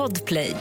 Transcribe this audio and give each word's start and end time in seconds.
Podplay. 0.00 0.56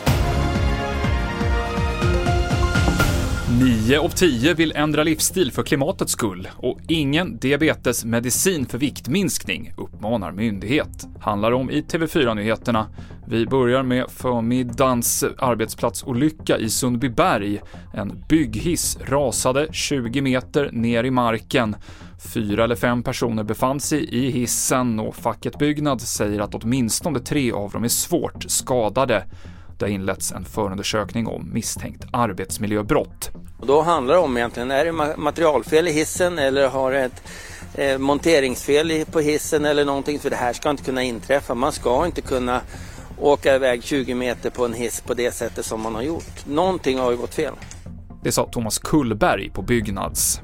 Nio 3.60 4.00
av 4.00 4.10
tio 4.10 4.54
vill 4.54 4.74
ändra 4.76 5.04
livsstil 5.04 5.52
för 5.52 5.64
klimatets 5.64 6.12
skull 6.12 6.48
och 6.58 6.80
ingen 6.88 7.38
diabetesmedicin 7.38 8.66
för 8.66 8.78
viktminskning, 8.78 9.74
uppmanar 9.78 10.32
myndighet. 10.32 11.08
Handlar 11.20 11.52
om 11.52 11.72
i 11.72 11.82
TV4-nyheterna. 11.82 12.88
Vi 13.28 13.46
börjar 13.46 13.84
med 13.84 14.06
förmiddagens 14.10 15.24
arbetsplatsolycka 15.38 16.58
i 16.58 16.70
Sundbyberg. 16.70 17.62
En 17.94 18.24
bygghiss 18.30 18.98
rasade 19.06 19.68
20 19.72 20.22
meter 20.22 20.70
ner 20.72 21.04
i 21.04 21.12
marken. 21.12 21.76
Fyra 22.20 22.64
eller 22.64 22.76
fem 22.76 23.04
personer 23.04 23.44
befann 23.44 23.80
sig 23.80 24.16
i 24.16 24.32
hissen 24.32 25.00
och 25.00 25.16
facket 25.16 25.60
Byggnad 25.60 26.02
säger 26.02 26.40
att 26.40 26.56
åtminstone 26.56 27.20
tre 27.20 27.52
av 27.52 27.72
dem 27.72 27.84
är 27.84 27.88
svårt 27.88 28.46
skadade. 28.48 29.26
Det 29.78 29.86
har 29.86 29.90
inletts 29.90 30.32
en 30.32 30.46
förundersökning 30.46 31.28
om 31.28 31.50
misstänkt 31.54 32.06
arbetsmiljöbrott. 32.12 33.30
Och 33.60 33.68
då 33.68 33.82
handlar 33.82 34.14
det 34.14 34.20
om 34.20 34.38
egentligen, 34.38 34.72
är 34.72 34.86
det 34.86 35.18
materialfel 35.18 35.88
i 35.88 35.92
hissen 35.92 36.40
eller 36.40 36.68
har 36.68 36.92
det 36.92 37.00
ett 37.00 37.24
eh, 37.76 37.98
monteringsfel 37.98 39.06
på 39.12 39.20
hissen 39.20 39.66
eller 39.66 39.86
någonting? 39.86 40.20
För 40.20 40.30
det 40.30 40.36
här 40.36 40.54
ska 40.54 40.70
inte 40.70 40.84
kunna 40.84 41.04
inträffa. 41.04 41.56
Man 41.56 41.72
ska 41.72 42.06
inte 42.06 42.22
kunna 42.22 42.62
åka 43.20 43.56
iväg 43.56 43.84
20 43.84 44.14
meter 44.14 44.50
på 44.50 44.66
en 44.66 44.74
hiss 44.74 45.02
på 45.02 45.14
det 45.14 45.32
sättet 45.32 45.66
som 45.66 45.82
man 45.82 45.96
har 45.96 46.02
gjort. 46.02 46.46
Någonting 46.46 47.00
har 47.00 47.12
ju 47.12 47.18
gått 47.18 47.36
fel. 47.36 47.54
Det 48.24 48.32
sa 48.32 48.46
Thomas 48.46 48.80
Kullberg 48.80 49.50
på 49.50 49.62
Byggnads. 49.62 50.42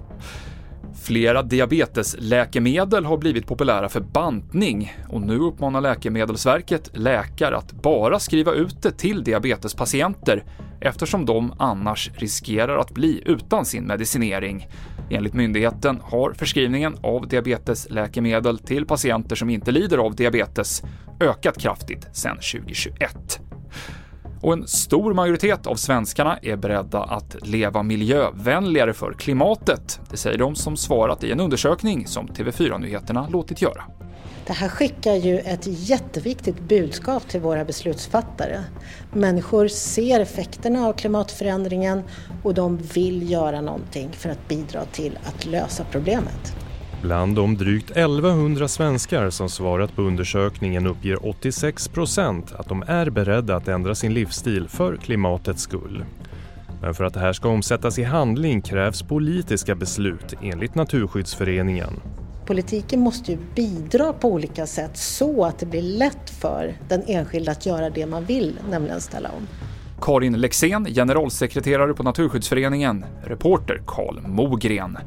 Flera 1.05 1.41
diabetesläkemedel 1.43 3.05
har 3.05 3.17
blivit 3.17 3.47
populära 3.47 3.89
för 3.89 3.99
bantning 3.99 4.93
och 5.09 5.21
nu 5.21 5.37
uppmanar 5.37 5.81
Läkemedelsverket 5.81 6.89
läkare 6.93 7.57
att 7.57 7.71
bara 7.71 8.19
skriva 8.19 8.53
ut 8.53 8.81
det 8.81 8.91
till 8.91 9.23
diabetespatienter 9.23 10.43
eftersom 10.81 11.25
de 11.25 11.53
annars 11.59 12.11
riskerar 12.15 12.77
att 12.77 12.91
bli 12.91 13.23
utan 13.25 13.65
sin 13.65 13.83
medicinering. 13.83 14.67
Enligt 15.09 15.33
myndigheten 15.33 15.99
har 16.03 16.33
förskrivningen 16.33 16.97
av 17.03 17.27
diabetesläkemedel 17.27 18.57
till 18.57 18.85
patienter 18.85 19.35
som 19.35 19.49
inte 19.49 19.71
lider 19.71 19.97
av 19.97 20.15
diabetes 20.15 20.83
ökat 21.19 21.61
kraftigt 21.61 22.07
sedan 22.15 22.37
2021. 22.37 23.39
Och 24.45 24.53
en 24.53 24.67
stor 24.67 25.13
majoritet 25.13 25.67
av 25.67 25.75
svenskarna 25.75 26.39
är 26.41 26.55
beredda 26.55 27.03
att 27.03 27.35
leva 27.47 27.83
miljövänligare 27.83 28.93
för 28.93 29.13
klimatet. 29.13 29.99
Det 30.11 30.17
säger 30.17 30.37
de 30.37 30.55
som 30.55 30.77
svarat 30.77 31.23
i 31.23 31.31
en 31.31 31.39
undersökning 31.39 32.07
som 32.07 32.27
TV4-nyheterna 32.27 33.27
låtit 33.29 33.61
göra. 33.61 33.83
Det 34.47 34.53
här 34.53 34.69
skickar 34.69 35.13
ju 35.13 35.39
ett 35.39 35.63
jätteviktigt 35.65 36.59
budskap 36.59 37.27
till 37.27 37.41
våra 37.41 37.65
beslutsfattare. 37.65 38.63
Människor 39.13 39.67
ser 39.67 40.19
effekterna 40.19 40.87
av 40.87 40.93
klimatförändringen 40.93 42.03
och 42.43 42.53
de 42.53 42.77
vill 42.77 43.31
göra 43.31 43.61
någonting 43.61 44.09
för 44.11 44.29
att 44.29 44.47
bidra 44.47 44.85
till 44.85 45.19
att 45.23 45.45
lösa 45.45 45.85
problemet. 45.91 46.64
Bland 47.05 47.35
de 47.35 47.57
drygt 47.57 47.91
1100 47.91 48.67
svenskar 48.67 49.29
som 49.29 49.49
svarat 49.49 49.95
på 49.95 50.01
undersökningen 50.01 50.87
uppger 50.87 51.25
86 51.27 51.87
procent 51.87 52.51
att 52.51 52.69
de 52.69 52.83
är 52.87 53.09
beredda 53.09 53.55
att 53.55 53.67
ändra 53.67 53.95
sin 53.95 54.13
livsstil 54.13 54.67
för 54.67 54.97
klimatets 54.97 55.61
skull. 55.61 56.05
Men 56.81 56.93
för 56.93 57.03
att 57.03 57.13
det 57.13 57.19
här 57.19 57.33
ska 57.33 57.49
omsättas 57.49 57.99
i 57.99 58.03
handling 58.03 58.61
krävs 58.61 59.01
politiska 59.01 59.75
beslut 59.75 60.33
enligt 60.41 60.75
Naturskyddsföreningen. 60.75 61.93
Politiken 62.45 62.99
måste 62.99 63.31
ju 63.31 63.37
bidra 63.55 64.13
på 64.13 64.29
olika 64.29 64.67
sätt 64.67 64.97
så 64.97 65.45
att 65.45 65.59
det 65.59 65.65
blir 65.65 65.97
lätt 65.97 66.29
för 66.29 66.73
den 66.89 67.03
enskilda 67.07 67.51
att 67.51 67.65
göra 67.65 67.89
det 67.89 68.05
man 68.05 68.25
vill, 68.25 68.59
nämligen 68.69 69.01
ställa 69.01 69.29
om. 69.29 69.47
Karin 70.01 70.41
Lexén, 70.41 70.85
generalsekreterare 70.85 71.93
på 71.93 72.03
Naturskyddsföreningen, 72.03 73.05
reporter 73.23 73.81
Karl 73.85 74.27
Mogren. 74.27 74.97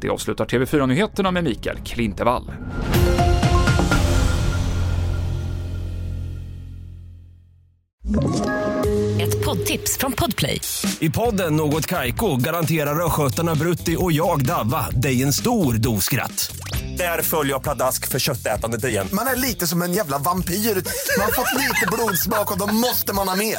Det 0.00 0.08
avslutar 0.08 0.44
TV4-nyheterna 0.44 1.30
med 1.30 1.44
Mikael 1.44 1.78
Klintevall. 1.78 2.52
Ett 9.20 9.44
poddtips 9.44 9.98
från 9.98 10.12
Podplay. 10.12 10.60
I 11.00 11.10
podden 11.10 11.56
Något 11.56 11.86
Kaiko 11.86 12.36
garanterar 12.36 13.06
östgötarna 13.06 13.54
Brutti 13.54 13.96
och 13.98 14.12
jag, 14.12 14.44
Davva, 14.44 14.90
dig 14.90 15.22
en 15.22 15.32
stor 15.32 15.74
dos 15.74 16.04
skratt. 16.04 16.56
Där 16.98 17.22
följer 17.22 17.52
jag 17.52 17.62
pladask 17.62 18.06
för 18.08 18.18
köttätandet 18.18 18.84
igen. 18.84 19.08
Man 19.12 19.26
är 19.26 19.36
lite 19.36 19.66
som 19.66 19.82
en 19.82 19.92
jävla 19.92 20.18
vampyr. 20.18 20.54
Man 20.54 21.24
har 21.24 21.32
fått 21.32 21.54
lite 21.54 21.86
blodsmak 21.92 22.52
och 22.52 22.58
då 22.58 22.66
måste 22.74 23.12
man 23.12 23.28
ha 23.28 23.36
mer. 23.36 23.58